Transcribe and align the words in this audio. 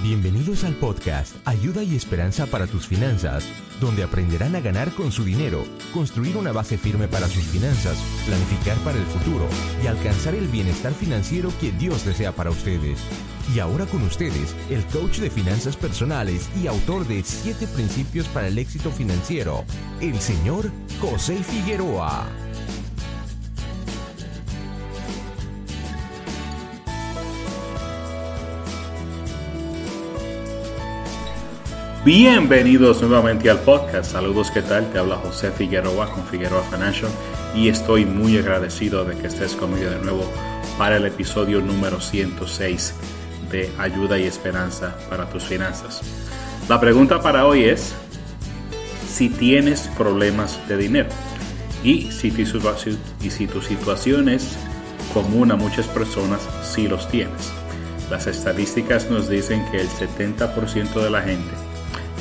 Bienvenidos 0.00 0.62
al 0.62 0.74
podcast 0.74 1.34
Ayuda 1.44 1.82
y 1.82 1.96
Esperanza 1.96 2.46
para 2.46 2.68
tus 2.68 2.86
finanzas, 2.86 3.44
donde 3.80 4.04
aprenderán 4.04 4.54
a 4.54 4.60
ganar 4.60 4.92
con 4.92 5.10
su 5.10 5.24
dinero, 5.24 5.64
construir 5.92 6.36
una 6.36 6.52
base 6.52 6.78
firme 6.78 7.08
para 7.08 7.26
sus 7.26 7.42
finanzas, 7.42 7.98
planificar 8.24 8.76
para 8.84 8.96
el 8.96 9.04
futuro 9.04 9.48
y 9.82 9.88
alcanzar 9.88 10.36
el 10.36 10.46
bienestar 10.46 10.92
financiero 10.92 11.50
que 11.60 11.72
Dios 11.72 12.06
desea 12.06 12.30
para 12.30 12.50
ustedes. 12.50 13.00
Y 13.52 13.58
ahora 13.58 13.86
con 13.86 14.02
ustedes, 14.02 14.54
el 14.70 14.84
coach 14.84 15.18
de 15.18 15.30
finanzas 15.30 15.76
personales 15.76 16.48
y 16.62 16.68
autor 16.68 17.04
de 17.08 17.24
7 17.24 17.66
principios 17.66 18.28
para 18.28 18.46
el 18.46 18.58
éxito 18.58 18.92
financiero, 18.92 19.64
el 20.00 20.20
señor 20.20 20.70
José 21.00 21.42
Figueroa. 21.42 22.47
Bienvenidos 32.08 33.02
nuevamente 33.02 33.50
al 33.50 33.60
podcast. 33.60 34.12
Saludos, 34.12 34.50
¿qué 34.50 34.62
tal? 34.62 34.90
Te 34.90 34.98
habla 34.98 35.16
José 35.16 35.50
Figueroa 35.50 36.10
con 36.10 36.24
Figueroa 36.24 36.62
Financial 36.62 37.10
y 37.54 37.68
estoy 37.68 38.06
muy 38.06 38.38
agradecido 38.38 39.04
de 39.04 39.14
que 39.14 39.26
estés 39.26 39.54
conmigo 39.54 39.90
de 39.90 39.98
nuevo 39.98 40.24
para 40.78 40.96
el 40.96 41.04
episodio 41.04 41.60
número 41.60 42.00
106 42.00 42.94
de 43.50 43.70
Ayuda 43.76 44.18
y 44.18 44.22
Esperanza 44.22 44.96
para 45.10 45.28
tus 45.28 45.44
finanzas. 45.44 46.00
La 46.66 46.80
pregunta 46.80 47.20
para 47.20 47.44
hoy 47.44 47.64
es 47.64 47.92
si 49.06 49.28
tienes 49.28 49.90
problemas 49.98 50.66
de 50.66 50.78
dinero 50.78 51.10
y 51.84 52.10
si 52.10 52.30
tu, 52.30 52.42
y 53.22 53.30
si 53.30 53.46
tu 53.46 53.60
situación 53.60 54.30
es 54.30 54.56
común 55.12 55.52
a 55.52 55.56
muchas 55.56 55.86
personas, 55.88 56.40
si 56.62 56.88
los 56.88 57.06
tienes. 57.10 57.52
Las 58.10 58.26
estadísticas 58.26 59.10
nos 59.10 59.28
dicen 59.28 59.62
que 59.70 59.82
el 59.82 59.88
70% 59.90 61.02
de 61.02 61.10
la 61.10 61.20
gente 61.20 61.67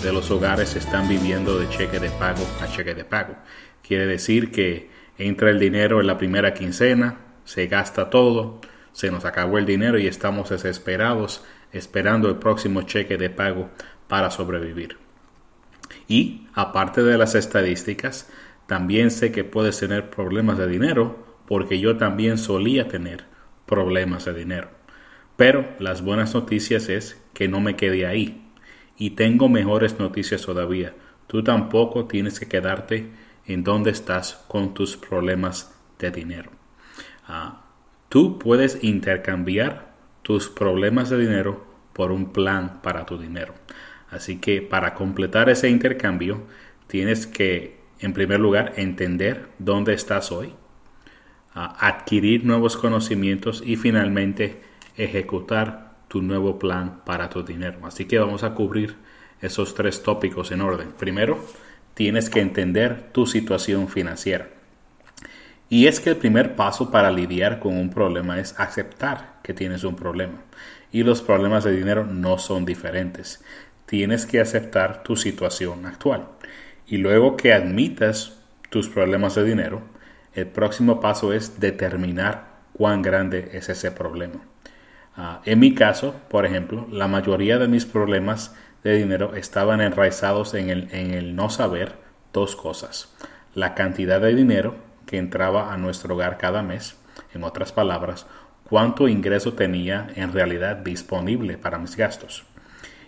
de 0.01 0.13
los 0.13 0.29
hogares 0.31 0.75
están 0.75 1.07
viviendo 1.09 1.59
de 1.59 1.67
cheque 1.69 1.99
de 1.99 2.09
pago 2.09 2.45
a 2.61 2.67
cheque 2.67 2.93
de 2.93 3.03
pago. 3.03 3.35
Quiere 3.81 4.05
decir 4.05 4.51
que 4.51 4.89
entra 5.17 5.49
el 5.49 5.59
dinero 5.59 5.99
en 5.99 6.07
la 6.07 6.17
primera 6.17 6.53
quincena, 6.53 7.17
se 7.45 7.67
gasta 7.67 8.09
todo, 8.09 8.61
se 8.91 9.11
nos 9.11 9.25
acabó 9.25 9.57
el 9.57 9.65
dinero 9.65 9.97
y 9.97 10.07
estamos 10.07 10.49
desesperados 10.49 11.43
esperando 11.71 12.29
el 12.29 12.35
próximo 12.35 12.83
cheque 12.83 13.17
de 13.17 13.29
pago 13.29 13.69
para 14.07 14.29
sobrevivir. 14.29 14.97
Y 16.07 16.47
aparte 16.53 17.03
de 17.03 17.17
las 17.17 17.35
estadísticas, 17.35 18.29
también 18.67 19.11
sé 19.11 19.31
que 19.31 19.43
puedes 19.43 19.79
tener 19.79 20.09
problemas 20.09 20.57
de 20.57 20.67
dinero 20.67 21.25
porque 21.47 21.79
yo 21.79 21.97
también 21.97 22.37
solía 22.37 22.87
tener 22.87 23.23
problemas 23.65 24.25
de 24.25 24.33
dinero. 24.33 24.69
Pero 25.37 25.67
las 25.79 26.01
buenas 26.01 26.33
noticias 26.33 26.89
es 26.89 27.17
que 27.33 27.47
no 27.47 27.59
me 27.59 27.75
quedé 27.75 28.05
ahí. 28.05 28.46
Y 28.97 29.11
tengo 29.11 29.47
mejores 29.49 29.99
noticias 29.99 30.41
todavía. 30.41 30.93
Tú 31.27 31.43
tampoco 31.43 32.05
tienes 32.05 32.39
que 32.39 32.47
quedarte 32.47 33.09
en 33.45 33.63
donde 33.63 33.91
estás 33.91 34.43
con 34.47 34.73
tus 34.73 34.97
problemas 34.97 35.73
de 35.99 36.11
dinero. 36.11 36.51
Ah, 37.27 37.61
tú 38.09 38.39
puedes 38.39 38.83
intercambiar 38.83 39.93
tus 40.21 40.49
problemas 40.49 41.09
de 41.09 41.17
dinero 41.19 41.65
por 41.93 42.11
un 42.11 42.31
plan 42.31 42.81
para 42.81 43.05
tu 43.05 43.17
dinero. 43.17 43.53
Así 44.09 44.37
que 44.37 44.61
para 44.61 44.93
completar 44.93 45.49
ese 45.49 45.69
intercambio 45.69 46.43
tienes 46.87 47.27
que, 47.27 47.79
en 47.99 48.13
primer 48.13 48.39
lugar, 48.39 48.73
entender 48.77 49.47
dónde 49.59 49.93
estás 49.93 50.31
hoy, 50.31 50.53
ah, 51.53 51.75
adquirir 51.79 52.45
nuevos 52.45 52.77
conocimientos 52.77 53.61
y 53.65 53.75
finalmente 53.75 54.61
ejecutar 54.95 55.86
tu 56.07 56.21
nuevo 56.21 56.59
plan 56.59 57.01
para 57.05 57.29
tu 57.29 57.43
dinero. 57.43 57.79
Así 57.85 58.05
que 58.05 58.19
vamos 58.19 58.43
a 58.43 58.53
cubrir 58.53 58.95
esos 59.41 59.75
tres 59.75 60.03
tópicos 60.03 60.51
en 60.51 60.61
orden. 60.61 60.91
Primero, 60.97 61.39
tienes 61.93 62.29
que 62.29 62.41
entender 62.41 63.09
tu 63.11 63.25
situación 63.25 63.87
financiera. 63.87 64.47
Y 65.69 65.87
es 65.87 65.99
que 65.99 66.11
el 66.11 66.15
primer 66.15 66.55
paso 66.55 66.91
para 66.91 67.11
lidiar 67.11 67.59
con 67.59 67.77
un 67.77 67.89
problema 67.89 68.39
es 68.39 68.57
aceptar 68.57 69.39
que 69.43 69.53
tienes 69.53 69.83
un 69.83 69.95
problema. 69.95 70.39
Y 70.91 71.03
los 71.03 71.21
problemas 71.21 71.65
de 71.65 71.71
dinero 71.71 72.05
no 72.05 72.37
son 72.37 72.65
diferentes. 72.65 73.43
Tienes 73.85 74.25
que 74.25 74.39
aceptar 74.39 75.03
tu 75.03 75.15
situación 75.17 75.85
actual. 75.85 76.27
Y 76.87 76.97
luego 76.97 77.35
que 77.35 77.53
admitas 77.53 78.37
tus 78.69 78.87
problemas 78.87 79.35
de 79.35 79.43
dinero, 79.43 79.81
el 80.33 80.47
próximo 80.47 81.01
paso 81.01 81.33
es 81.33 81.59
determinar 81.59 82.45
cuán 82.73 83.01
grande 83.01 83.49
es 83.53 83.67
ese 83.69 83.91
problema. 83.91 84.39
Ah, 85.17 85.41
en 85.45 85.59
mi 85.59 85.73
caso, 85.73 86.13
por 86.29 86.45
ejemplo, 86.45 86.87
la 86.91 87.07
mayoría 87.07 87.57
de 87.57 87.67
mis 87.67 87.85
problemas 87.85 88.55
de 88.83 88.95
dinero 88.97 89.33
estaban 89.35 89.81
enraizados 89.81 90.53
en 90.53 90.69
el, 90.69 90.93
en 90.93 91.11
el 91.15 91.35
no 91.35 91.49
saber 91.49 91.95
dos 92.33 92.55
cosas. 92.55 93.11
La 93.55 93.73
cantidad 93.73 94.21
de 94.21 94.35
dinero 94.35 94.75
que 95.07 95.17
entraba 95.17 95.73
a 95.73 95.77
nuestro 95.77 96.13
hogar 96.13 96.37
cada 96.37 96.61
mes, 96.61 96.97
en 97.33 97.43
otras 97.43 97.71
palabras, 97.71 98.27
cuánto 98.63 99.07
ingreso 99.07 99.53
tenía 99.53 100.07
en 100.15 100.33
realidad 100.33 100.77
disponible 100.77 101.57
para 101.57 101.79
mis 101.79 101.97
gastos. 101.97 102.45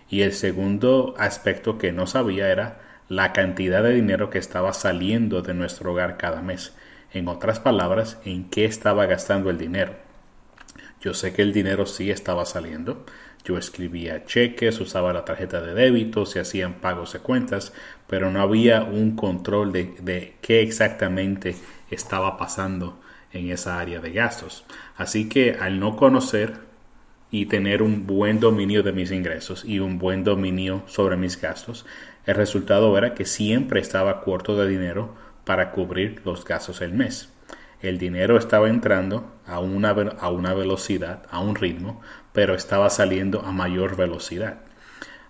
Y 0.08 0.22
el 0.22 0.32
segundo 0.32 1.14
aspecto 1.16 1.78
que 1.78 1.92
no 1.92 2.08
sabía 2.08 2.50
era 2.50 2.80
la 3.08 3.32
cantidad 3.32 3.84
de 3.84 3.94
dinero 3.94 4.30
que 4.30 4.38
estaba 4.38 4.72
saliendo 4.72 5.42
de 5.42 5.54
nuestro 5.54 5.92
hogar 5.92 6.16
cada 6.16 6.42
mes. 6.42 6.74
En 7.12 7.28
otras 7.28 7.60
palabras, 7.60 8.18
en 8.24 8.50
qué 8.50 8.64
estaba 8.64 9.06
gastando 9.06 9.50
el 9.50 9.58
dinero. 9.58 10.09
Yo 11.00 11.14
sé 11.14 11.32
que 11.32 11.42
el 11.42 11.52
dinero 11.52 11.86
sí 11.86 12.10
estaba 12.10 12.44
saliendo. 12.44 13.04
Yo 13.44 13.56
escribía 13.56 14.26
cheques, 14.26 14.80
usaba 14.80 15.14
la 15.14 15.24
tarjeta 15.24 15.62
de 15.62 15.72
débito, 15.72 16.26
se 16.26 16.40
hacían 16.40 16.74
pagos 16.74 17.14
de 17.14 17.20
cuentas, 17.20 17.72
pero 18.06 18.30
no 18.30 18.42
había 18.42 18.82
un 18.82 19.16
control 19.16 19.72
de, 19.72 19.94
de 20.02 20.34
qué 20.42 20.60
exactamente 20.60 21.56
estaba 21.90 22.36
pasando 22.36 23.00
en 23.32 23.50
esa 23.50 23.80
área 23.80 24.00
de 24.00 24.12
gastos. 24.12 24.64
Así 24.96 25.28
que 25.28 25.56
al 25.58 25.80
no 25.80 25.96
conocer 25.96 26.58
y 27.30 27.46
tener 27.46 27.82
un 27.82 28.06
buen 28.06 28.38
dominio 28.38 28.82
de 28.82 28.92
mis 28.92 29.10
ingresos 29.10 29.64
y 29.64 29.78
un 29.78 29.98
buen 29.98 30.22
dominio 30.22 30.82
sobre 30.86 31.16
mis 31.16 31.40
gastos, 31.40 31.86
el 32.26 32.34
resultado 32.34 32.96
era 32.98 33.14
que 33.14 33.24
siempre 33.24 33.80
estaba 33.80 34.20
corto 34.20 34.54
de 34.56 34.68
dinero 34.68 35.14
para 35.46 35.70
cubrir 35.70 36.20
los 36.26 36.44
gastos 36.44 36.80
del 36.80 36.92
mes 36.92 37.30
el 37.82 37.98
dinero 37.98 38.36
estaba 38.36 38.68
entrando 38.68 39.32
a 39.46 39.58
una, 39.60 39.90
a 39.90 40.30
una 40.30 40.54
velocidad, 40.54 41.22
a 41.30 41.40
un 41.40 41.54
ritmo, 41.54 42.00
pero 42.32 42.54
estaba 42.54 42.90
saliendo 42.90 43.40
a 43.40 43.52
mayor 43.52 43.96
velocidad. 43.96 44.58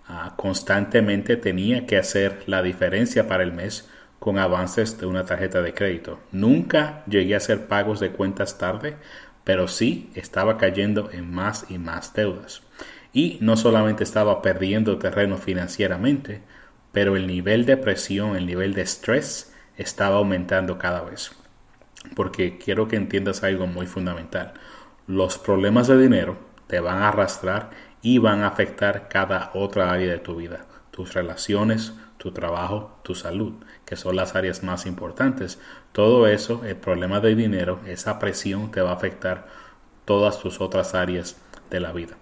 Ah, 0.07 0.33
constantemente 0.35 1.37
tenía 1.37 1.85
que 1.85 1.97
hacer 1.97 2.43
la 2.47 2.61
diferencia 2.61 3.27
para 3.27 3.43
el 3.43 3.53
mes 3.53 3.89
con 4.19 4.37
avances 4.37 4.99
de 4.99 5.05
una 5.05 5.25
tarjeta 5.25 5.61
de 5.61 5.73
crédito. 5.73 6.19
Nunca 6.31 7.03
llegué 7.07 7.33
a 7.33 7.37
hacer 7.37 7.67
pagos 7.67 7.99
de 7.99 8.11
cuentas 8.11 8.57
tarde, 8.57 8.97
pero 9.43 9.67
sí 9.67 10.11
estaba 10.15 10.57
cayendo 10.57 11.09
en 11.11 11.31
más 11.31 11.65
y 11.69 11.77
más 11.77 12.13
deudas. 12.13 12.61
Y 13.13 13.37
no 13.41 13.57
solamente 13.57 14.03
estaba 14.03 14.41
perdiendo 14.41 14.97
terreno 14.97 15.37
financieramente, 15.37 16.41
pero 16.91 17.15
el 17.15 17.25
nivel 17.27 17.65
de 17.65 17.77
presión, 17.77 18.35
el 18.35 18.45
nivel 18.45 18.73
de 18.73 18.81
estrés 18.81 19.53
estaba 19.77 20.17
aumentando 20.17 20.77
cada 20.77 21.01
vez 21.01 21.31
porque 22.15 22.57
quiero 22.57 22.87
que 22.87 22.95
entiendas 22.95 23.43
algo 23.43 23.67
muy 23.67 23.87
fundamental. 23.87 24.53
Los 25.07 25.37
problemas 25.37 25.87
de 25.87 25.97
dinero 25.97 26.37
te 26.67 26.79
van 26.79 26.99
a 26.99 27.09
arrastrar 27.09 27.69
y 28.01 28.17
van 28.17 28.41
a 28.41 28.47
afectar 28.47 29.07
cada 29.07 29.51
otra 29.53 29.91
área 29.91 30.11
de 30.11 30.19
tu 30.19 30.35
vida, 30.35 30.65
tus 30.91 31.13
relaciones, 31.13 31.93
tu 32.17 32.31
trabajo, 32.31 32.99
tu 33.03 33.15
salud, 33.15 33.53
que 33.85 33.95
son 33.95 34.15
las 34.15 34.35
áreas 34.35 34.63
más 34.63 34.85
importantes. 34.85 35.59
Todo 35.91 36.27
eso, 36.27 36.63
el 36.65 36.75
problema 36.75 37.19
de 37.19 37.35
dinero, 37.35 37.79
esa 37.85 38.19
presión 38.19 38.71
te 38.71 38.81
va 38.81 38.91
a 38.91 38.95
afectar 38.95 39.47
todas 40.05 40.39
tus 40.39 40.61
otras 40.61 40.93
áreas 40.93 41.37
de 41.69 41.79
la 41.79 41.91
vida. 41.91 42.15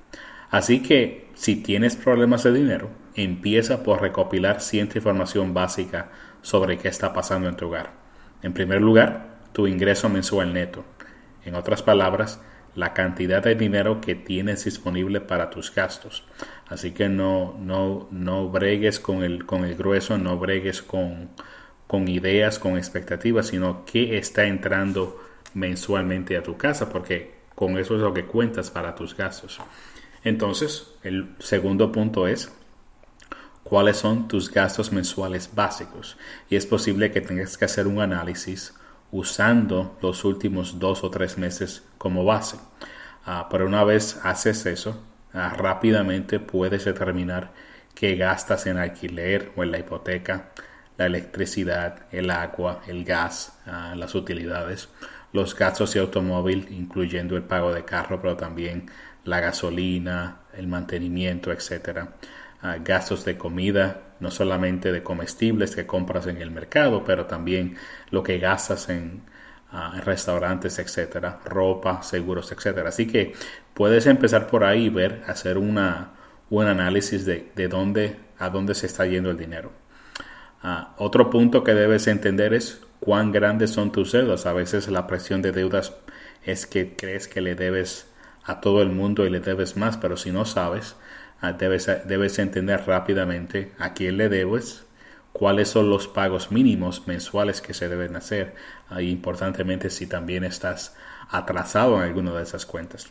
Así 0.52 0.82
que 0.82 1.30
si 1.36 1.58
tienes 1.58 1.96
problemas 1.96 2.44
de 2.44 2.54
dinero, 2.54 2.90
empieza 3.14 3.84
por 3.84 4.02
recopilar 4.02 4.62
cierta 4.62 4.98
información 4.98 5.54
básica 5.54 6.10
sobre 6.42 6.78
qué 6.78 6.88
está 6.88 7.14
pasando 7.14 7.50
en 7.50 7.56
tu 7.56 7.68
hogar. 7.68 7.92
En 8.42 8.54
primer 8.54 8.82
lugar, 8.82 9.39
tu 9.52 9.68
ingreso 9.68 10.10
mensual 10.10 10.54
neto. 10.54 10.84
En 11.46 11.56
otras 11.56 11.82
palabras, 11.82 12.42
la 12.76 12.94
cantidad 12.94 13.44
de 13.44 13.56
dinero 13.56 14.02
que 14.02 14.16
tienes 14.16 14.66
disponible 14.66 15.22
para 15.22 15.50
tus 15.50 15.74
gastos. 15.74 16.24
Así 16.68 16.92
que 16.92 17.10
no, 17.10 17.56
no, 17.60 18.08
no 18.12 18.50
bregues 18.50 19.00
con 19.00 19.24
el, 19.24 19.46
con 19.46 19.66
el 19.66 19.76
grueso, 19.76 20.18
no 20.18 20.38
bregues 20.38 20.82
con, 20.82 21.30
con 21.88 22.08
ideas, 22.08 22.60
con 22.60 22.78
expectativas, 22.78 23.48
sino 23.48 23.84
qué 23.86 24.18
está 24.18 24.46
entrando 24.46 25.20
mensualmente 25.54 26.38
a 26.38 26.44
tu 26.44 26.58
casa, 26.58 26.90
porque 26.90 27.40
con 27.56 27.78
eso 27.78 27.96
es 27.96 28.02
lo 28.02 28.14
que 28.14 28.26
cuentas 28.26 28.70
para 28.70 28.96
tus 28.96 29.16
gastos. 29.16 29.60
Entonces, 30.24 30.94
el 31.04 31.36
segundo 31.40 31.92
punto 31.92 32.28
es 32.28 32.52
cuáles 33.64 33.98
son 33.98 34.28
tus 34.28 34.52
gastos 34.52 34.92
mensuales 34.92 35.50
básicos. 35.54 36.18
Y 36.50 36.56
es 36.56 36.66
posible 36.66 37.12
que 37.12 37.22
tengas 37.22 37.58
que 37.58 37.66
hacer 37.66 37.88
un 37.88 38.00
análisis 38.00 38.74
usando 39.12 39.98
los 40.02 40.24
últimos 40.26 40.80
dos 40.80 41.04
o 41.04 41.10
tres 41.10 41.38
meses 41.38 41.84
como 41.98 42.26
base. 42.26 42.58
Ah, 43.26 43.48
pero 43.50 43.66
una 43.66 43.84
vez 43.84 44.20
haces 44.24 44.66
eso, 44.66 45.02
ah, 45.34 45.54
rápidamente 45.56 46.40
puedes 46.40 46.86
determinar 46.86 47.52
qué 47.96 48.16
gastas 48.16 48.66
en 48.68 48.78
alquiler 48.78 49.52
o 49.56 49.64
en 49.64 49.72
la 49.72 49.80
hipoteca, 49.80 50.50
la 50.98 51.06
electricidad, 51.06 52.08
el 52.12 52.30
agua, 52.30 52.82
el 52.88 53.04
gas, 53.06 53.60
ah, 53.66 53.94
las 53.96 54.16
utilidades, 54.16 54.90
los 55.34 55.56
gastos 55.56 55.94
de 55.94 56.00
automóvil, 56.00 56.68
incluyendo 56.72 57.36
el 57.38 57.44
pago 57.44 57.74
de 57.74 57.86
carro, 57.86 58.22
pero 58.22 58.36
también 58.36 58.90
la 59.26 59.40
gasolina, 59.40 60.40
el 60.54 60.68
mantenimiento, 60.68 61.52
etcétera, 61.52 62.14
gastos 62.84 63.26
de 63.26 63.38
comida, 63.38 64.02
no 64.20 64.32
solamente 64.32 64.92
de 64.92 65.04
comestibles 65.04 65.76
que 65.76 65.86
compras 65.86 66.28
en 66.28 66.42
el 66.42 66.52
mercado, 66.52 67.04
pero 67.06 67.26
también 67.26 67.78
lo 68.12 68.22
que 68.24 68.38
gastas 68.38 68.90
en, 68.90 69.22
ah, 69.72 70.02
restaurantes, 70.04 70.80
etcétera, 70.80 71.40
ropa, 71.46 72.04
seguros, 72.04 72.52
etcétera. 72.52 72.90
Así 72.90 73.08
que 73.08 73.34
puedes 73.74 74.06
empezar 74.08 74.48
por 74.48 74.64
ahí 74.64 74.86
y 74.86 74.90
ver, 74.90 75.24
hacer 75.28 75.58
una, 75.58 76.12
un 76.50 76.66
análisis 76.68 77.26
de, 77.26 77.52
de 77.56 77.68
dónde, 77.68 78.18
a 78.38 78.50
dónde 78.50 78.76
se 78.76 78.88
está 78.88 79.06
yendo 79.06 79.32
el 79.32 79.38
dinero. 79.38 79.72
Ah, 80.62 80.96
otro 80.98 81.30
punto 81.30 81.64
que 81.64 81.74
debes 81.74 82.08
entender 82.08 82.54
es 82.54 82.82
cuán 83.00 83.32
grandes 83.32 83.72
son 83.72 83.92
tus 83.92 84.12
deudas. 84.12 84.46
A 84.46 84.54
veces 84.54 84.90
la 84.90 85.08
presión 85.08 85.42
de 85.42 85.52
deudas 85.54 85.94
es 86.44 86.66
que 86.66 86.96
crees 86.96 87.28
que 87.28 87.42
le 87.42 87.56
debes 87.56 88.08
a 88.44 88.62
todo 88.62 88.82
el 88.82 88.90
mundo 88.90 89.26
y 89.26 89.30
le 89.30 89.40
debes 89.40 89.78
más, 89.78 89.98
pero 89.98 90.18
si 90.18 90.32
no 90.32 90.44
sabes, 90.46 90.96
debes, 91.58 91.90
debes 92.06 92.40
entender 92.40 92.84
rápidamente 92.86 93.72
a 93.80 93.94
quién 93.94 94.18
le 94.18 94.30
debes, 94.30 94.86
cuáles 95.34 95.70
son 95.70 95.90
los 95.90 96.08
pagos 96.08 96.52
mínimos 96.52 97.08
mensuales 97.08 97.62
que 97.62 97.74
se 97.74 97.88
deben 97.88 98.16
hacer, 98.16 98.54
y 98.98 99.10
importantemente 99.10 99.90
si 99.90 100.08
también 100.08 100.44
estás 100.44 100.96
atrasado 101.30 101.98
en 101.98 102.04
alguna 102.04 102.34
de 102.34 102.44
esas 102.44 102.66
cuentas. 102.66 103.08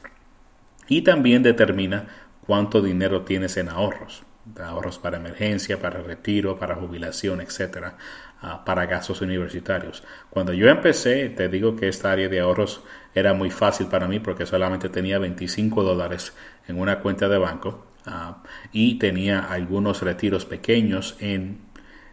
Y 0.88 1.02
también 1.02 1.42
determina 1.42 2.06
cuánto 2.46 2.82
dinero 2.82 3.22
tienes 3.22 3.56
en 3.56 3.68
ahorros 3.68 4.24
ahorros 4.60 4.98
para 4.98 5.18
emergencia, 5.18 5.80
para 5.80 6.00
retiro, 6.00 6.58
para 6.58 6.74
jubilación, 6.74 7.40
etcétera, 7.40 7.96
ah, 8.40 8.64
para 8.64 8.86
gastos 8.86 9.20
universitarios. 9.20 10.02
Cuando 10.30 10.52
yo 10.52 10.68
empecé, 10.68 11.28
te 11.28 11.48
digo 11.48 11.76
que 11.76 11.88
esta 11.88 12.12
área 12.12 12.28
de 12.28 12.40
ahorros 12.40 12.82
era 13.14 13.34
muy 13.34 13.50
fácil 13.50 13.88
para 13.88 14.08
mí 14.08 14.20
porque 14.20 14.46
solamente 14.46 14.88
tenía 14.88 15.18
25 15.18 15.82
dólares 15.82 16.32
en 16.66 16.78
una 16.78 17.00
cuenta 17.00 17.28
de 17.28 17.38
banco 17.38 17.84
ah, 18.06 18.42
y 18.72 18.98
tenía 18.98 19.40
algunos 19.40 20.02
retiros 20.02 20.44
pequeños 20.44 21.16
en, 21.20 21.58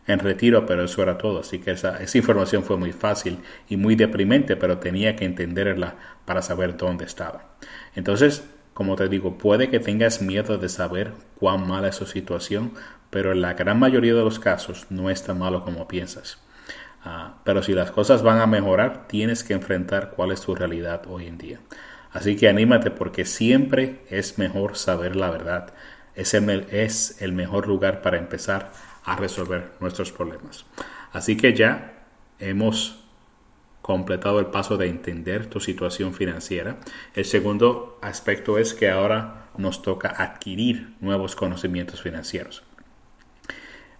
en 0.07 0.19
retiro, 0.19 0.65
pero 0.65 0.83
eso 0.83 1.01
era 1.01 1.17
todo. 1.17 1.39
Así 1.39 1.59
que 1.59 1.71
esa, 1.71 2.01
esa 2.01 2.17
información 2.17 2.63
fue 2.63 2.77
muy 2.77 2.91
fácil 2.91 3.39
y 3.69 3.77
muy 3.77 3.95
deprimente, 3.95 4.55
pero 4.55 4.77
tenía 4.79 5.15
que 5.15 5.25
entenderla 5.25 5.95
para 6.25 6.41
saber 6.41 6.77
dónde 6.77 7.05
estaba. 7.05 7.55
Entonces, 7.95 8.43
como 8.73 8.95
te 8.95 9.07
digo, 9.07 9.37
puede 9.37 9.69
que 9.69 9.79
tengas 9.79 10.21
miedo 10.21 10.57
de 10.57 10.69
saber 10.69 11.13
cuán 11.39 11.65
mala 11.67 11.87
es 11.87 11.95
su 11.95 12.05
situación, 12.05 12.73
pero 13.09 13.31
en 13.31 13.41
la 13.41 13.53
gran 13.53 13.79
mayoría 13.79 14.13
de 14.13 14.23
los 14.23 14.39
casos 14.39 14.87
no 14.89 15.09
es 15.09 15.23
tan 15.23 15.39
malo 15.39 15.63
como 15.63 15.87
piensas. 15.87 16.39
Ah, 17.05 17.35
pero 17.45 17.63
si 17.63 17.73
las 17.73 17.91
cosas 17.91 18.23
van 18.23 18.39
a 18.39 18.47
mejorar, 18.47 19.07
tienes 19.07 19.43
que 19.43 19.53
enfrentar 19.53 20.09
cuál 20.09 20.31
es 20.31 20.41
tu 20.41 20.55
realidad 20.55 21.03
hoy 21.07 21.27
en 21.27 21.37
día. 21.37 21.59
Así 22.15 22.37
que 22.37 22.47
anímate 22.47 22.91
porque 22.91 23.25
siempre 23.25 23.99
es 24.09 24.37
mejor 24.37 24.77
saber 24.77 25.17
la 25.17 25.29
verdad. 25.29 25.73
Es 26.15 26.33
es 26.33 27.21
el 27.21 27.33
mejor 27.33 27.67
lugar 27.67 28.01
para 28.01 28.17
empezar 28.17 28.71
a 29.03 29.17
resolver 29.17 29.71
nuestros 29.81 30.13
problemas. 30.13 30.65
Así 31.11 31.35
que 31.35 31.53
ya 31.53 32.05
hemos 32.39 33.03
completado 33.81 34.39
el 34.39 34.45
paso 34.45 34.77
de 34.77 34.87
entender 34.87 35.47
tu 35.47 35.59
situación 35.59 36.13
financiera. 36.13 36.77
El 37.15 37.25
segundo 37.25 37.99
aspecto 38.01 38.57
es 38.57 38.73
que 38.73 38.89
ahora 38.89 39.47
nos 39.57 39.81
toca 39.81 40.07
adquirir 40.07 40.93
nuevos 41.01 41.35
conocimientos 41.35 42.01
financieros. 42.01 42.63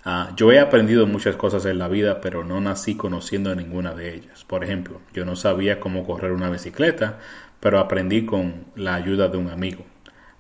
Ah, 0.06 0.32
yo 0.38 0.54
he 0.54 0.60
aprendido 0.60 1.06
muchas 1.06 1.36
cosas 1.36 1.66
en 1.66 1.80
la 1.80 1.88
vida, 1.88 2.22
pero 2.22 2.46
no 2.46 2.62
nací 2.62 2.96
conociendo 2.96 3.54
ninguna 3.56 3.94
de 3.94 4.14
ellas. 4.14 4.46
Por 4.46 4.64
ejemplo, 4.64 5.02
yo 5.14 5.26
no 5.26 5.36
sabía 5.36 5.80
cómo 5.80 6.06
correr 6.06 6.32
una 6.32 6.50
bicicleta, 6.50 7.18
pero 7.66 7.80
aprendí 7.80 8.28
con 8.28 8.66
la 8.76 8.94
ayuda 8.94 9.28
de 9.28 9.38
un 9.38 9.50
amigo. 9.50 9.84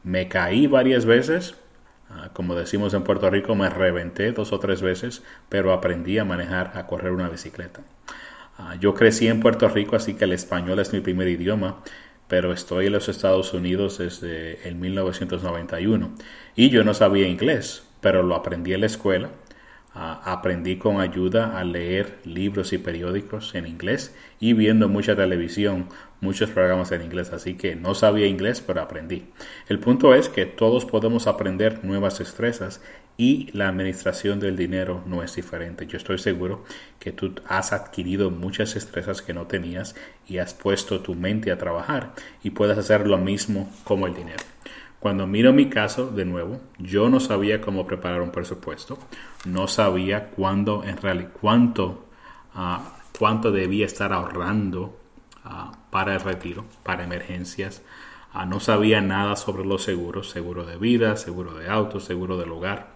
Me 0.03 0.27
caí 0.27 0.67
varias 0.67 1.07
veces, 1.07 1.55
ah, 2.11 2.29
como 2.33 2.53
decimos 2.53 2.93
en 2.93 3.01
Puerto 3.01 3.27
Rico, 3.31 3.55
me 3.55 3.67
reventé 3.67 4.31
dos 4.31 4.53
o 4.53 4.59
tres 4.59 4.83
veces, 4.83 5.23
pero 5.49 5.73
aprendí 5.73 6.19
a 6.19 6.23
manejar, 6.23 6.73
a 6.75 6.85
correr 6.85 7.11
una 7.13 7.27
bicicleta. 7.27 7.81
Ah, 8.59 8.75
yo 8.79 8.93
crecí 8.93 9.27
en 9.27 9.39
Puerto 9.39 9.67
Rico, 9.67 9.95
así 9.95 10.13
que 10.13 10.25
el 10.25 10.33
español 10.33 10.77
es 10.77 10.93
mi 10.93 10.99
primer 10.99 11.27
idioma, 11.27 11.81
pero 12.27 12.53
estoy 12.53 12.85
en 12.85 12.93
los 12.93 13.09
Estados 13.09 13.55
Unidos 13.55 13.97
desde 13.97 14.59
el 14.67 14.75
1991 14.75 16.11
y 16.55 16.69
yo 16.69 16.83
no 16.83 16.93
sabía 16.93 17.27
inglés, 17.27 17.87
pero 18.01 18.21
lo 18.21 18.35
aprendí 18.35 18.75
en 18.75 18.81
la 18.81 18.85
escuela 18.85 19.31
aprendí 19.95 20.77
con 20.77 20.99
ayuda 20.99 21.57
a 21.57 21.63
leer 21.63 22.17
libros 22.25 22.73
y 22.73 22.77
periódicos 22.77 23.55
en 23.55 23.65
inglés 23.65 24.13
y 24.41 24.51
viendo 24.53 24.89
mucha 24.89 25.15
televisión, 25.15 25.87
muchos 26.21 26.49
programas 26.49 26.91
en 26.91 27.01
inglés, 27.01 27.31
así 27.33 27.55
que 27.55 27.75
no 27.75 27.93
sabía 27.93 28.27
inglés, 28.27 28.61
pero 28.65 28.81
aprendí. 28.81 29.25
El 29.67 29.79
punto 29.79 30.13
es 30.13 30.29
que 30.29 30.45
todos 30.45 30.85
podemos 30.85 31.27
aprender 31.27 31.83
nuevas 31.83 32.19
destrezas 32.19 32.81
y 33.17 33.49
la 33.53 33.69
administración 33.69 34.39
del 34.39 34.57
dinero 34.57 35.01
no 35.05 35.23
es 35.23 35.35
diferente. 35.35 35.87
Yo 35.87 35.97
estoy 35.97 36.17
seguro 36.17 36.65
que 36.99 37.11
tú 37.11 37.35
has 37.47 37.71
adquirido 37.71 38.29
muchas 38.29 38.73
destrezas 38.73 39.21
que 39.21 39.33
no 39.33 39.47
tenías 39.47 39.95
y 40.27 40.39
has 40.39 40.53
puesto 40.53 40.99
tu 41.01 41.15
mente 41.15 41.51
a 41.51 41.57
trabajar 41.57 42.13
y 42.43 42.49
puedes 42.49 42.77
hacer 42.77 43.07
lo 43.07 43.17
mismo 43.17 43.71
como 43.83 44.07
el 44.07 44.13
dinero. 44.13 44.43
Cuando 44.99 45.27
miro 45.27 45.53
mi 45.53 45.69
caso, 45.69 46.07
de 46.07 46.25
nuevo, 46.25 46.59
yo 46.79 47.09
no 47.09 47.19
sabía 47.19 47.61
cómo 47.61 47.85
preparar 47.85 48.21
un 48.21 48.31
presupuesto, 48.31 48.97
no 49.45 49.67
sabía 49.67 50.29
cuándo, 50.31 50.83
en 50.83 50.97
realidad, 50.97 51.29
cuánto, 51.39 52.05
ah, 52.55 52.97
cuánto 53.17 53.51
debía 53.51 53.85
estar 53.85 54.11
ahorrando 54.11 54.97
ah, 55.43 55.73
para 55.95 56.15
el 56.15 56.19
retiro, 56.19 56.65
para 56.83 57.05
emergencias. 57.05 57.81
Ah, 58.33 58.45
no 58.45 58.59
sabía 58.59 58.99
nada 58.99 59.37
sobre 59.37 59.63
los 59.63 59.81
seguros, 59.81 60.29
seguro 60.29 60.65
de 60.65 60.75
vida, 60.75 61.15
seguro 61.15 61.53
de 61.53 61.69
auto, 61.69 62.01
seguro 62.01 62.35
del 62.35 62.51
hogar, 62.51 62.87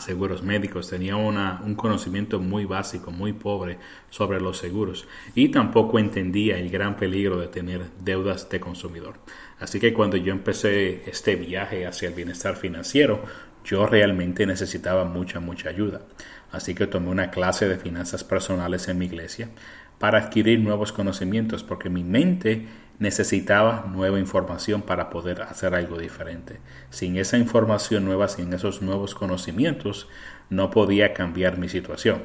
seguros 0.00 0.42
médicos. 0.42 0.90
Tenía 0.90 1.14
una, 1.14 1.62
un 1.64 1.76
conocimiento 1.76 2.40
muy 2.40 2.64
básico, 2.64 3.12
muy 3.12 3.32
pobre 3.32 3.78
sobre 4.10 4.40
los 4.40 4.58
seguros 4.58 5.06
y 5.36 5.50
tampoco 5.50 6.00
entendía 6.00 6.58
el 6.58 6.68
gran 6.68 6.96
peligro 6.96 7.38
de 7.38 7.46
tener 7.46 7.86
deudas 8.00 8.50
de 8.50 8.58
consumidor. 8.58 9.14
Así 9.60 9.78
que 9.78 9.92
cuando 9.92 10.16
yo 10.16 10.32
empecé 10.32 11.08
este 11.08 11.36
viaje 11.36 11.86
hacia 11.86 12.08
el 12.08 12.14
bienestar 12.14 12.56
financiero, 12.56 13.22
yo 13.64 13.86
realmente 13.86 14.46
necesitaba 14.46 15.04
mucha, 15.04 15.38
mucha 15.38 15.68
ayuda. 15.68 16.00
Así 16.50 16.74
que 16.74 16.88
tomé 16.88 17.10
una 17.10 17.30
clase 17.30 17.68
de 17.68 17.78
finanzas 17.78 18.24
personales 18.24 18.88
en 18.88 18.98
mi 18.98 19.04
iglesia 19.04 19.48
para 19.98 20.18
adquirir 20.18 20.60
nuevos 20.60 20.92
conocimientos, 20.92 21.62
porque 21.62 21.90
mi 21.90 22.04
mente 22.04 22.66
necesitaba 22.98 23.86
nueva 23.92 24.18
información 24.18 24.82
para 24.82 25.08
poder 25.10 25.42
hacer 25.42 25.74
algo 25.74 25.98
diferente. 25.98 26.58
Sin 26.90 27.16
esa 27.16 27.38
información 27.38 28.04
nueva, 28.04 28.28
sin 28.28 28.52
esos 28.52 28.82
nuevos 28.82 29.14
conocimientos, 29.14 30.08
no 30.50 30.70
podía 30.70 31.14
cambiar 31.14 31.58
mi 31.58 31.68
situación. 31.68 32.22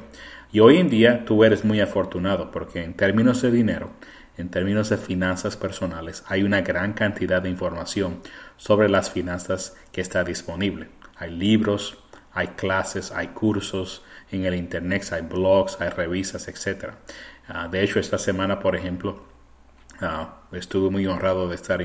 Y 0.52 0.60
hoy 0.60 0.78
en 0.78 0.88
día 0.88 1.24
tú 1.24 1.44
eres 1.44 1.64
muy 1.64 1.80
afortunado 1.80 2.50
porque 2.50 2.82
en 2.82 2.94
términos 2.94 3.42
de 3.42 3.50
dinero, 3.50 3.90
en 4.36 4.50
términos 4.50 4.88
de 4.88 4.96
finanzas 4.96 5.56
personales, 5.56 6.24
hay 6.26 6.42
una 6.42 6.62
gran 6.62 6.92
cantidad 6.92 7.42
de 7.42 7.50
información 7.50 8.20
sobre 8.56 8.88
las 8.88 9.10
finanzas 9.10 9.76
que 9.92 10.00
está 10.00 10.24
disponible. 10.24 10.88
Hay 11.16 11.30
libros, 11.30 11.98
hay 12.32 12.48
clases, 12.48 13.12
hay 13.12 13.28
cursos 13.28 14.02
en 14.32 14.44
el 14.44 14.54
Internet, 14.54 15.04
hay 15.12 15.22
blogs, 15.22 15.80
hay 15.80 15.90
revistas, 15.90 16.48
etc. 16.48 16.94
Ah, 17.48 17.68
de 17.68 17.82
hecho, 17.82 18.00
esta 18.00 18.18
semana, 18.18 18.58
por 18.60 18.76
ejemplo, 18.76 19.22
ah, 20.00 20.42
estuve 20.52 20.90
muy 20.90 21.06
honrado 21.06 21.48
de 21.48 21.54
estar 21.54 21.80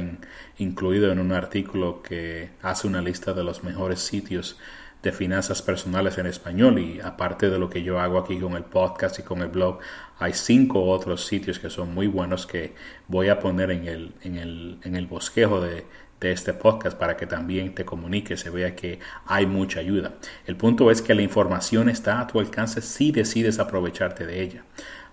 incluido 0.58 1.12
en 1.12 1.20
un 1.20 1.32
artículo 1.34 2.02
que 2.02 2.52
hace 2.62 2.88
una 2.88 3.02
lista 3.02 3.34
de 3.34 3.44
los 3.44 3.64
mejores 3.64 4.00
sitios 4.00 4.58
de 5.04 5.12
finanzas 5.14 5.62
personales 5.62 6.18
en 6.18 6.26
español 6.26 6.78
y 6.80 7.00
aparte 7.00 7.50
de 7.50 7.58
lo 7.58 7.70
que 7.70 7.84
yo 7.84 8.00
hago 8.00 8.20
aquí 8.20 8.38
con 8.40 8.54
el 8.54 8.64
podcast 8.64 9.20
y 9.20 9.24
con 9.24 9.42
el 9.42 9.48
blog, 9.48 9.80
hay 10.18 10.34
cinco 10.34 10.84
otros 10.86 11.26
sitios 11.26 11.60
que 11.60 11.70
son 11.70 11.94
muy 11.94 12.08
buenos 12.08 12.46
que 12.46 12.74
voy 13.08 13.30
a 13.30 13.40
poner 13.40 13.72
en 13.72 13.88
el, 13.88 14.14
en 14.24 14.36
el, 14.38 14.78
en 14.84 14.96
el 14.96 15.08
bosquejo 15.08 15.62
de, 15.62 15.86
de 16.20 16.32
este 16.32 16.54
podcast 16.54 16.98
para 16.98 17.16
que 17.16 17.26
también 17.26 17.74
te 17.74 17.86
comunique, 17.86 18.36
se 18.36 18.50
vea 18.50 18.76
que 18.76 19.00
hay 19.26 19.46
mucha 19.46 19.80
ayuda. 19.80 20.14
El 20.46 20.58
punto 20.58 20.92
es 20.92 21.02
que 21.02 21.16
la 21.16 21.22
información 21.22 21.90
está 21.90 22.20
a 22.20 22.28
tu 22.28 22.40
alcance 22.40 22.82
si 22.82 23.12
decides 23.12 23.60
aprovecharte 23.60 24.26
de 24.26 24.42
ella. 24.42 24.64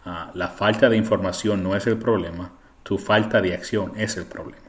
Ah, 0.06 0.30
la 0.34 0.48
falta 0.48 0.88
de 0.88 0.96
información 0.96 1.64
no 1.64 1.74
es 1.74 1.86
el 1.88 1.98
problema, 1.98 2.52
tu 2.84 2.96
falta 2.96 3.42
de 3.42 3.54
acción 3.54 3.92
es 3.96 4.16
el 4.16 4.24
problema. 4.26 4.62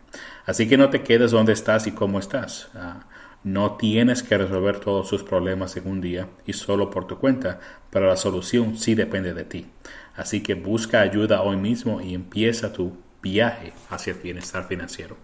Así 0.48 0.68
que 0.68 0.78
no 0.78 0.90
te 0.90 1.04
quedes 1.04 1.30
donde 1.30 1.54
estás 1.54 1.86
y 1.86 1.92
cómo 1.92 2.18
estás. 2.18 2.70
Ah, 2.74 3.06
no 3.44 3.78
tienes 3.78 4.24
que 4.24 4.36
resolver 4.36 4.80
todos 4.80 5.08
sus 5.08 5.22
problemas 5.22 5.78
en 5.78 5.88
un 5.88 6.02
día 6.02 6.28
y 6.48 6.54
solo 6.54 6.90
por 6.90 7.06
tu 7.06 7.20
cuenta, 7.20 7.60
pero 7.92 8.08
la 8.08 8.18
solución 8.18 8.78
sí 8.78 8.96
depende 8.96 9.36
de 9.36 9.44
ti. 9.44 9.68
Así 10.16 10.42
que 10.42 10.56
busca 10.56 11.02
ayuda 11.02 11.44
hoy 11.44 11.56
mismo 11.56 12.02
y 12.02 12.16
empieza 12.16 12.74
tu 12.74 12.98
viaje 13.22 13.74
hacia 13.92 14.14
el 14.14 14.20
bienestar 14.20 14.68
financiero. 14.68 15.18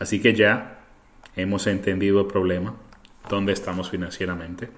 Así 0.00 0.20
que 0.20 0.34
ya 0.34 0.80
hemos 1.36 1.68
entendido 1.68 2.20
el 2.22 2.26
problema, 2.26 2.74
dónde 3.30 3.52
estamos 3.52 3.88
financieramente, 3.88 4.70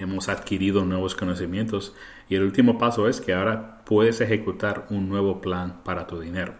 hemos 0.00 0.28
adquirido 0.28 0.84
nuevos 0.84 1.14
conocimientos 1.14 1.94
y 2.28 2.36
el 2.36 2.42
último 2.42 2.78
paso 2.78 3.08
es 3.08 3.20
que 3.20 3.34
ahora 3.34 3.82
puedes 3.84 4.20
ejecutar 4.20 4.86
un 4.90 5.08
nuevo 5.08 5.40
plan 5.40 5.82
para 5.84 6.06
tu 6.06 6.20
dinero. 6.20 6.54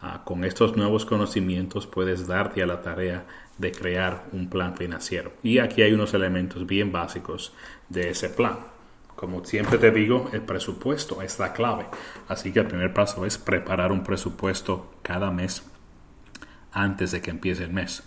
Ah, 0.00 0.22
con 0.24 0.44
estos 0.44 0.76
nuevos 0.76 1.04
conocimientos 1.04 1.86
puedes 1.86 2.26
darte 2.26 2.62
a 2.62 2.66
la 2.66 2.82
tarea 2.82 3.26
de 3.58 3.72
crear 3.72 4.26
un 4.32 4.48
plan 4.48 4.76
financiero. 4.76 5.32
Y 5.42 5.58
aquí 5.58 5.82
hay 5.82 5.92
unos 5.92 6.14
elementos 6.14 6.66
bien 6.66 6.92
básicos 6.92 7.52
de 7.88 8.10
ese 8.10 8.28
plan. 8.28 8.58
Como 9.16 9.44
siempre 9.44 9.78
te 9.78 9.90
digo, 9.90 10.30
el 10.32 10.42
presupuesto 10.42 11.20
es 11.22 11.40
la 11.40 11.52
clave. 11.52 11.86
Así 12.28 12.52
que 12.52 12.60
el 12.60 12.68
primer 12.68 12.94
paso 12.94 13.26
es 13.26 13.36
preparar 13.36 13.90
un 13.90 14.04
presupuesto 14.04 14.94
cada 15.02 15.32
mes 15.32 15.64
antes 16.70 17.10
de 17.10 17.20
que 17.20 17.30
empiece 17.30 17.64
el 17.64 17.72
mes. 17.72 18.04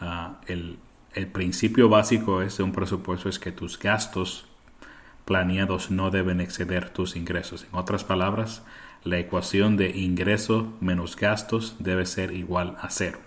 Ah, 0.00 0.40
el, 0.46 0.78
el 1.14 1.26
principio 1.26 1.88
básico 1.88 2.42
es 2.42 2.56
de 2.56 2.62
un 2.62 2.72
presupuesto 2.72 3.28
es 3.28 3.38
que 3.38 3.52
tus 3.52 3.78
gastos 3.78 4.46
planeados 5.24 5.90
no 5.90 6.10
deben 6.10 6.40
exceder 6.40 6.90
tus 6.90 7.16
ingresos. 7.16 7.66
En 7.70 7.78
otras 7.78 8.04
palabras, 8.04 8.62
la 9.04 9.18
ecuación 9.18 9.76
de 9.76 9.90
ingreso 9.90 10.72
menos 10.80 11.16
gastos 11.16 11.76
debe 11.78 12.06
ser 12.06 12.32
igual 12.32 12.76
a 12.80 12.88
cero. 12.90 13.18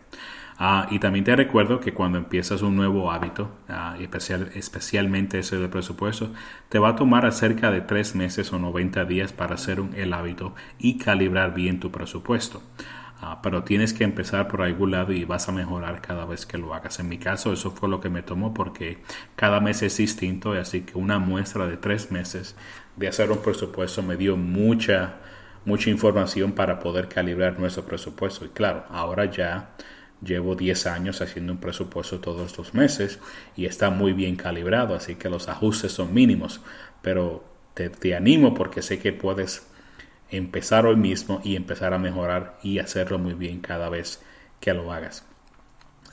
Ah, 0.57 0.87
y 0.89 0.99
también 0.99 1.25
te 1.25 1.35
recuerdo 1.35 1.81
que 1.81 1.93
cuando 1.93 2.17
empiezas 2.17 2.61
un 2.61 2.77
nuevo 2.77 3.11
hábito, 3.11 3.51
ah, 3.67 3.97
especial, 3.99 4.51
especialmente 4.55 5.39
ese 5.39 5.57
de 5.57 5.67
presupuesto, 5.67 6.31
te 6.69 6.79
va 6.79 6.89
a 6.89 6.95
tomar 6.95 7.29
cerca 7.33 7.71
de 7.71 7.81
tres 7.81 8.15
meses 8.15 8.53
o 8.53 8.59
90 8.59 9.03
días 9.03 9.33
para 9.33 9.55
hacer 9.55 9.81
un, 9.81 9.93
el 9.95 10.13
hábito 10.13 10.55
y 10.79 10.97
calibrar 10.97 11.53
bien 11.53 11.81
tu 11.81 11.91
presupuesto. 11.91 12.63
Ah, 13.27 13.39
pero 13.41 13.63
tienes 13.63 13.91
que 13.93 14.03
empezar 14.03 14.47
por 14.47 14.61
algún 14.61 14.91
lado 14.91 15.11
y 15.11 15.25
vas 15.25 15.49
a 15.49 15.51
mejorar 15.51 15.99
cada 15.99 16.25
vez 16.25 16.45
que 16.45 16.59
lo 16.59 16.75
hagas. 16.75 16.99
En 16.99 17.09
mi 17.09 17.17
caso, 17.17 17.51
eso 17.53 17.71
fue 17.71 17.89
lo 17.89 17.99
que 17.99 18.09
me 18.09 18.21
tomó 18.21 18.53
porque 18.53 18.99
cada 19.35 19.59
mes 19.59 19.81
es 19.81 19.97
distinto, 19.97 20.51
así 20.51 20.81
que 20.81 20.95
una 20.97 21.17
muestra 21.17 21.65
de 21.65 21.75
tres 21.77 22.11
meses 22.11 22.55
de 22.95 23.07
hacer 23.07 23.31
un 23.31 23.39
presupuesto 23.39 24.03
me 24.03 24.15
dio 24.15 24.37
mucha, 24.37 25.15
mucha 25.65 25.89
información 25.89 26.51
para 26.51 26.79
poder 26.79 27.07
calibrar 27.07 27.59
nuestro 27.59 27.83
presupuesto. 27.85 28.45
Y 28.45 28.49
claro, 28.49 28.85
ahora 28.89 29.25
ya 29.25 29.71
Llevo 30.23 30.55
10 30.55 30.87
años 30.87 31.21
haciendo 31.21 31.53
un 31.53 31.59
presupuesto 31.59 32.19
todos 32.19 32.57
los 32.57 32.73
meses 32.73 33.19
y 33.57 33.65
está 33.65 33.89
muy 33.89 34.13
bien 34.13 34.37
calibrado, 34.37 34.95
así 34.95 35.15
que 35.15 35.29
los 35.29 35.49
ajustes 35.49 35.91
son 35.91 36.13
mínimos, 36.13 36.61
pero 37.01 37.43
te, 37.73 38.15
animo 38.15 38.53
porque 38.53 38.81
sé 38.81 38.97
que 38.97 39.11
puedes 39.11 39.67
empezar 40.29 40.85
hoy 40.85 40.95
mismo 40.95 41.41
y 41.43 41.55
empezar 41.55 41.93
a 41.93 41.99
mejorar 41.99 42.57
y 42.63 42.79
hacerlo 42.79 43.19
muy 43.19 43.33
bien 43.33 43.59
cada 43.59 43.89
vez 43.89 44.21
que 44.59 44.73
lo 44.73 44.91
hagas. 44.91 45.25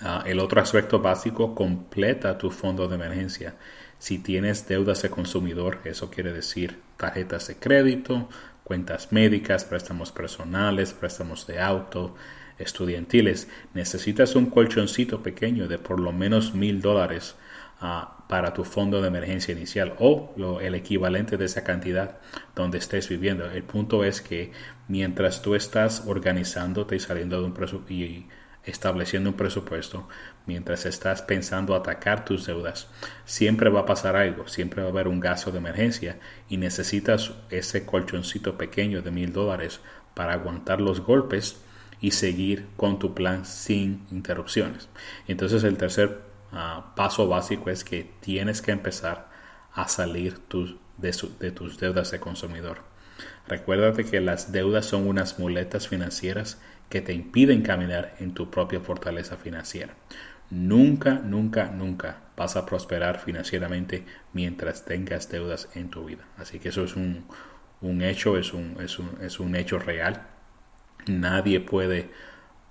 Ah, 0.01 0.25
el 0.27 0.41
otro 0.41 0.61
aspecto 0.61 0.99
básico, 0.99 1.55
completa 1.55 2.39
tu 2.39 2.51
fondo 2.51 2.89
de 2.89 2.97
emergencia. 2.97 3.55
Si 3.99 4.19
tienes 4.19 4.67
deudas 4.67 5.03
de 5.03 5.11
consumidor, 5.11 5.79
eso 5.85 6.11
quiere 6.11 6.33
decir 6.33 6.81
tarjetas 6.97 7.47
de 7.47 7.57
crédito, 7.57 8.29
cuentas 8.65 9.13
médicas, 9.13 9.65
préstamos 9.65 10.11
personales, 10.11 10.93
préstamos 10.93 11.47
de 11.47 11.61
auto, 11.61 12.17
estudiantiles, 12.59 13.49
necesitas 13.75 14.35
un 14.35 14.47
colchoncito 14.47 15.23
pequeño 15.23 15.69
de 15.69 15.79
por 15.79 16.01
lo 16.01 16.13
menos 16.13 16.55
mil 16.55 16.81
dólares 16.81 17.37
ah, 17.81 18.22
para 18.33 18.55
tu 18.55 18.65
fondo 18.65 19.03
de 19.03 19.09
emergencia 19.09 19.53
inicial 19.53 19.95
o 19.99 20.59
el 20.63 20.75
equivalente 20.75 21.37
de 21.37 21.45
esa 21.45 21.65
cantidad 21.65 22.17
donde 22.57 22.79
estés 22.79 23.11
viviendo. 23.11 23.45
El 23.51 23.63
punto 23.63 24.05
es 24.05 24.23
que 24.23 24.53
mientras 24.89 25.43
tú 25.43 25.55
estás 25.55 26.05
organizándote 26.07 26.97
y 26.97 26.99
saliendo 26.99 27.39
de 27.39 27.45
un 27.45 27.85
y 27.91 28.27
estableciendo 28.65 29.29
un 29.29 29.37
presupuesto, 29.37 30.09
mientras 30.47 30.87
estás 30.87 31.21
pensando 31.21 31.75
atacar 31.75 32.25
tus 32.25 32.47
deudas, 32.47 32.89
siempre 33.27 33.69
va 33.69 33.81
a 33.81 33.87
pasar 33.87 34.17
algo, 34.17 34.49
siempre 34.49 34.81
va 34.81 34.89
a 34.89 34.93
haber 34.93 35.09
un 35.09 35.21
gasto 35.21 35.51
de 35.51 35.59
emergencia 35.59 36.19
y 36.49 36.57
necesitas 36.57 37.33
ese 37.51 37.85
colchoncito 37.85 38.57
pequeño 38.57 39.03
de 39.03 39.11
mil 39.11 39.35
dólares 39.35 39.81
para 40.15 40.33
aguantar 40.33 40.81
los 40.81 41.01
golpes 41.01 41.61
y 42.01 42.13
seguir 42.13 42.69
con 42.79 42.99
tu 42.99 43.13
plan 43.13 43.45
sin 43.45 44.07
interrupciones. 44.11 44.89
Entonces 45.29 45.65
el 45.65 45.77
tercer 45.77 46.32
ah, 46.53 46.93
paso 46.97 47.29
básico 47.29 47.71
es 47.71 47.85
que 47.85 48.11
tienes 48.21 48.63
que 48.63 48.73
empezar 48.73 49.29
a 49.75 49.89
salir 49.89 50.39
de, 50.99 51.13
tus 51.53 51.79
deudas 51.79 52.11
de 52.11 52.21
consumidor. 52.21 52.79
Recuérdate 53.49 54.05
que 54.05 54.21
las 54.21 54.53
deudas 54.53 54.87
son 54.87 55.07
unas 55.07 55.39
muletas 55.39 55.89
financieras 55.89 56.61
que 56.89 57.01
te 57.01 57.13
impiden 57.13 57.63
caminar 57.63 58.15
en 58.21 58.35
tu 58.35 58.51
propia 58.51 58.81
fortaleza 58.81 59.37
financiera. 59.37 59.95
Nunca, 60.51 61.15
nunca, 61.15 61.71
nunca 61.71 62.19
vas 62.37 62.57
a 62.57 62.67
prosperar 62.67 63.21
financieramente 63.21 64.05
mientras 64.33 64.85
tengas 64.85 65.31
deudas 65.31 65.69
en 65.75 65.89
tu 65.89 66.05
vida. 66.05 66.25
Así 66.37 66.59
que 66.59 66.69
eso 66.69 66.85
es 66.85 66.95
un, 66.95 67.25
un 67.81 68.03
hecho, 68.03 68.37
es 68.37 68.53
un, 68.53 68.77
es, 68.81 68.99
un, 68.99 69.11
es 69.23 69.41
un 69.41 69.57
hecho 69.57 69.79
real 69.79 70.27
Nadie 71.07 71.61
puede 71.61 72.11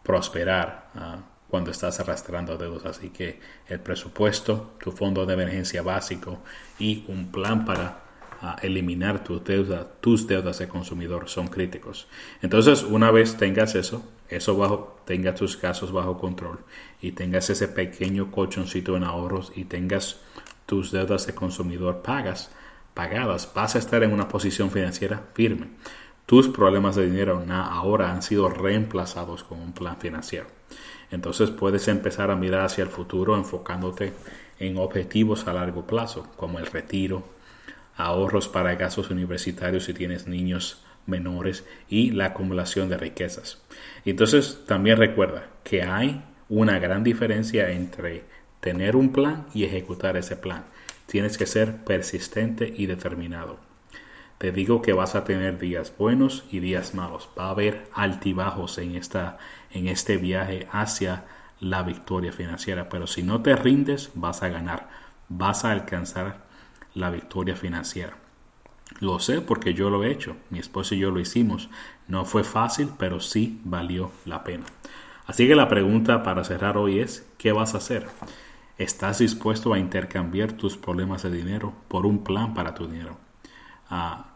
prosperar 0.03 0.85
ah, 0.95 1.19
cuando 1.51 1.69
estás 1.69 1.99
arrastrando 1.99 2.57
deudas. 2.57 2.85
Así 2.85 3.09
que 3.09 3.39
el 3.67 3.81
presupuesto, 3.81 4.71
tu 4.81 4.91
fondo 4.91 5.25
de 5.25 5.33
emergencia 5.33 5.81
básico 5.81 6.39
y 6.79 7.03
un 7.09 7.29
plan 7.29 7.65
para 7.65 7.99
ah, 8.41 8.55
eliminar 8.61 9.21
tus 9.21 9.43
deudas, 9.43 9.85
tus 9.99 10.25
deudas 10.25 10.59
de 10.59 10.69
consumidor 10.69 11.27
son 11.27 11.49
críticos. 11.49 12.07
Entonces, 12.41 12.83
una 12.83 13.11
vez 13.11 13.35
tengas 13.35 13.75
eso, 13.75 14.01
eso 14.29 14.55
bajo, 14.55 15.01
tengas 15.05 15.35
tus 15.35 15.57
casos 15.57 15.91
bajo 15.91 16.17
control 16.17 16.59
y 17.01 17.11
tengas 17.11 17.49
ese 17.49 17.67
pequeño 17.67 18.31
colchoncito 18.31 18.95
en 18.95 19.03
ahorros 19.03 19.51
y 19.53 19.65
tengas 19.65 20.21
tus 20.65 20.93
deudas 20.93 21.27
de 21.27 21.35
consumidor 21.35 22.01
pagas, 22.01 22.49
pagadas, 22.93 23.51
vas 23.53 23.75
a 23.75 23.79
estar 23.79 24.03
en 24.03 24.13
una 24.13 24.29
posición 24.29 24.71
financiera 24.71 25.21
firme. 25.33 25.67
Tus 26.31 26.47
problemas 26.47 26.95
de 26.95 27.07
dinero 27.07 27.43
ahora 27.49 28.13
han 28.13 28.21
sido 28.21 28.47
reemplazados 28.47 29.43
con 29.43 29.59
un 29.59 29.73
plan 29.73 29.97
financiero. 29.97 30.47
Entonces 31.11 31.49
puedes 31.49 31.89
empezar 31.89 32.31
a 32.31 32.37
mirar 32.37 32.61
hacia 32.61 32.85
el 32.85 32.89
futuro 32.89 33.35
enfocándote 33.35 34.13
en 34.57 34.77
objetivos 34.77 35.45
a 35.45 35.53
largo 35.53 35.85
plazo, 35.85 36.29
como 36.37 36.57
el 36.59 36.67
retiro, 36.67 37.25
ahorros 37.97 38.47
para 38.47 38.75
gastos 38.75 39.09
universitarios 39.09 39.83
si 39.83 39.93
tienes 39.93 40.25
niños 40.25 40.81
menores 41.05 41.65
y 41.89 42.11
la 42.11 42.27
acumulación 42.27 42.87
de 42.87 42.95
riquezas. 42.95 43.61
Entonces 44.05 44.61
también 44.65 44.95
recuerda 44.95 45.47
que 45.65 45.83
hay 45.83 46.23
una 46.47 46.79
gran 46.79 47.03
diferencia 47.03 47.71
entre 47.71 48.23
tener 48.61 48.95
un 48.95 49.11
plan 49.11 49.47
y 49.53 49.65
ejecutar 49.65 50.15
ese 50.15 50.37
plan. 50.37 50.63
Tienes 51.07 51.37
que 51.37 51.45
ser 51.45 51.83
persistente 51.83 52.73
y 52.73 52.85
determinado. 52.85 53.70
Te 54.41 54.51
digo 54.51 54.81
que 54.81 54.93
vas 54.93 55.13
a 55.13 55.23
tener 55.23 55.59
días 55.59 55.93
buenos 55.99 56.45
y 56.51 56.61
días 56.61 56.95
malos. 56.95 57.29
Va 57.37 57.45
a 57.45 57.49
haber 57.51 57.87
altibajos 57.93 58.79
en, 58.79 58.95
esta, 58.95 59.37
en 59.69 59.87
este 59.87 60.17
viaje 60.17 60.67
hacia 60.71 61.25
la 61.59 61.83
victoria 61.83 62.31
financiera. 62.33 62.89
Pero 62.89 63.05
si 63.05 63.21
no 63.21 63.43
te 63.43 63.55
rindes, 63.55 64.09
vas 64.15 64.41
a 64.41 64.49
ganar. 64.49 64.89
Vas 65.29 65.63
a 65.63 65.71
alcanzar 65.71 66.37
la 66.95 67.11
victoria 67.11 67.55
financiera. 67.55 68.13
Lo 68.99 69.19
sé 69.19 69.41
porque 69.41 69.75
yo 69.75 69.91
lo 69.91 70.03
he 70.03 70.09
hecho. 70.09 70.35
Mi 70.49 70.57
esposo 70.57 70.95
y 70.95 70.97
yo 70.97 71.11
lo 71.11 71.19
hicimos. 71.19 71.69
No 72.07 72.25
fue 72.25 72.43
fácil, 72.43 72.89
pero 72.97 73.19
sí 73.19 73.61
valió 73.63 74.11
la 74.25 74.43
pena. 74.43 74.65
Así 75.27 75.47
que 75.47 75.53
la 75.53 75.69
pregunta 75.69 76.23
para 76.23 76.43
cerrar 76.43 76.77
hoy 76.77 76.97
es, 76.97 77.27
¿qué 77.37 77.51
vas 77.51 77.75
a 77.75 77.77
hacer? 77.77 78.07
¿Estás 78.79 79.19
dispuesto 79.19 79.71
a 79.71 79.77
intercambiar 79.77 80.53
tus 80.53 80.77
problemas 80.77 81.21
de 81.21 81.29
dinero 81.29 81.73
por 81.87 82.07
un 82.07 82.23
plan 82.23 82.55
para 82.55 82.73
tu 82.73 82.87
dinero? 82.87 83.17
Ah, 83.87 84.30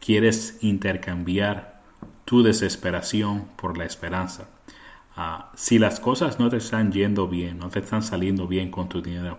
quieres 0.00 0.58
intercambiar 0.62 1.80
tu 2.24 2.42
desesperación 2.42 3.46
por 3.56 3.78
la 3.78 3.84
esperanza. 3.84 4.48
Ah, 5.16 5.52
si 5.54 5.78
las 5.78 6.00
cosas 6.00 6.38
no 6.38 6.48
te 6.48 6.56
están 6.56 6.92
yendo 6.92 7.28
bien, 7.28 7.58
no 7.58 7.68
te 7.68 7.80
están 7.80 8.02
saliendo 8.02 8.46
bien 8.46 8.70
con 8.70 8.88
tu 8.88 9.02
dinero, 9.02 9.38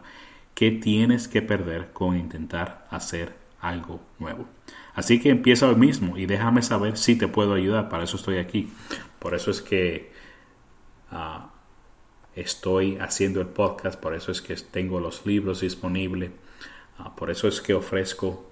¿qué 0.53 0.71
tienes 0.71 1.27
que 1.27 1.41
perder 1.41 1.91
con 1.91 2.17
intentar 2.17 2.87
hacer 2.91 3.33
algo 3.61 3.99
nuevo? 4.19 4.45
Así 4.93 5.19
que 5.21 5.29
empieza 5.29 5.69
hoy 5.69 5.75
mismo 5.75 6.17
y 6.17 6.25
déjame 6.25 6.61
saber 6.61 6.97
si 6.97 7.15
te 7.15 7.27
puedo 7.27 7.53
ayudar. 7.53 7.89
Para 7.89 8.03
eso 8.03 8.17
estoy 8.17 8.37
aquí. 8.37 8.69
Por 9.19 9.33
eso 9.33 9.49
es 9.51 9.61
que 9.61 10.11
ah, 11.11 11.49
estoy 12.35 12.97
haciendo 12.97 13.39
el 13.41 13.47
podcast. 13.47 13.99
Por 13.99 14.13
eso 14.13 14.31
es 14.31 14.41
que 14.41 14.55
tengo 14.55 14.99
los 14.99 15.25
libros 15.25 15.61
disponibles. 15.61 16.31
Ah, 16.97 17.15
por 17.15 17.31
eso 17.31 17.47
es 17.47 17.61
que 17.61 17.73
ofrezco 17.73 18.50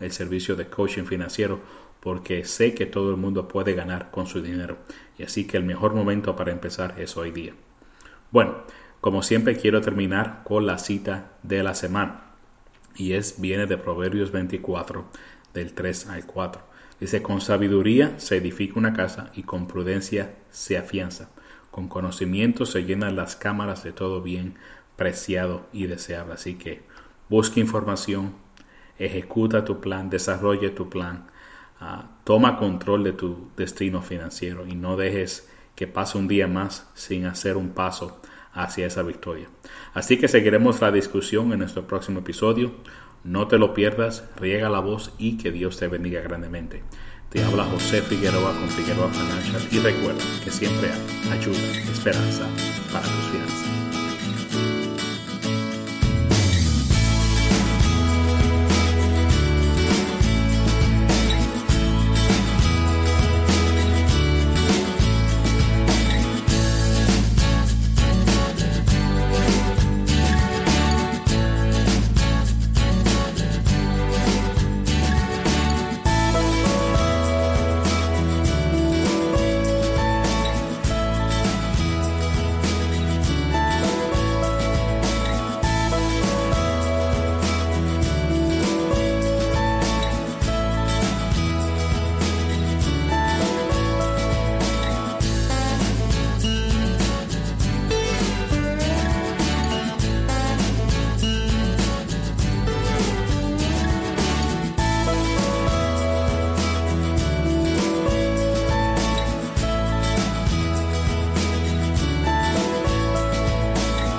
el 0.00 0.12
servicio 0.12 0.56
de 0.56 0.66
coaching 0.66 1.04
financiero 1.04 1.60
porque 2.00 2.44
sé 2.44 2.74
que 2.74 2.86
todo 2.86 3.10
el 3.10 3.16
mundo 3.16 3.46
puede 3.46 3.74
ganar 3.74 4.10
con 4.10 4.26
su 4.26 4.42
dinero 4.42 4.78
y 5.18 5.22
así 5.22 5.46
que 5.46 5.56
el 5.56 5.64
mejor 5.64 5.94
momento 5.94 6.34
para 6.34 6.50
empezar 6.50 6.94
es 6.98 7.16
hoy 7.16 7.30
día. 7.30 7.52
Bueno, 8.30 8.56
como 9.00 9.22
siempre 9.22 9.56
quiero 9.56 9.80
terminar 9.80 10.42
con 10.44 10.66
la 10.66 10.78
cita 10.78 11.32
de 11.42 11.62
la 11.62 11.74
semana 11.74 12.22
y 12.96 13.12
es 13.12 13.40
viene 13.40 13.66
de 13.66 13.76
Proverbios 13.76 14.32
24 14.32 15.04
del 15.54 15.72
3 15.72 16.08
al 16.08 16.26
4. 16.26 16.62
Dice, 17.00 17.22
con 17.22 17.40
sabiduría 17.40 18.18
se 18.18 18.36
edifica 18.36 18.78
una 18.78 18.92
casa 18.92 19.30
y 19.34 19.42
con 19.42 19.66
prudencia 19.66 20.34
se 20.50 20.78
afianza. 20.78 21.30
Con 21.70 21.88
conocimiento 21.88 22.64
se 22.64 22.84
llenan 22.84 23.16
las 23.16 23.34
cámaras 23.34 23.82
de 23.82 23.92
todo 23.92 24.22
bien 24.22 24.54
preciado 24.96 25.66
y 25.72 25.86
deseable. 25.86 26.34
Así 26.34 26.54
que 26.54 26.82
busca 27.28 27.60
información, 27.60 28.34
ejecuta 29.04 29.64
tu 29.64 29.80
plan, 29.80 30.10
desarrolle 30.10 30.70
tu 30.70 30.88
plan, 30.88 31.26
ah, 31.80 32.10
toma 32.24 32.56
control 32.56 33.04
de 33.04 33.12
tu 33.12 33.48
destino 33.56 34.02
financiero 34.02 34.66
y 34.66 34.74
no 34.74 34.96
dejes 34.96 35.48
que 35.74 35.86
pase 35.86 36.18
un 36.18 36.28
día 36.28 36.46
más 36.46 36.88
sin 36.94 37.26
hacer 37.26 37.56
un 37.56 37.70
paso 37.70 38.20
hacia 38.52 38.86
esa 38.86 39.02
victoria. 39.02 39.48
Así 39.94 40.18
que 40.18 40.28
seguiremos 40.28 40.80
la 40.80 40.92
discusión 40.92 41.52
en 41.52 41.60
nuestro 41.60 41.86
próximo 41.86 42.20
episodio. 42.20 42.72
No 43.24 43.48
te 43.48 43.58
lo 43.58 43.72
pierdas, 43.72 44.24
riega 44.36 44.68
la 44.68 44.80
voz 44.80 45.12
y 45.18 45.38
que 45.38 45.50
Dios 45.50 45.78
te 45.78 45.88
bendiga 45.88 46.20
grandemente. 46.20 46.82
Te 47.30 47.42
habla 47.42 47.64
José 47.64 48.02
Figueroa 48.02 48.52
con 48.52 48.68
Figueroa 48.68 49.08
Financial 49.08 49.62
y 49.70 49.78
recuerda 49.78 50.22
que 50.44 50.50
siempre 50.50 50.90
hay 50.90 51.38
ayuda, 51.38 51.58
esperanza 51.90 52.46
para 52.92 53.04
tus 53.04 53.24
finanzas. 53.30 53.91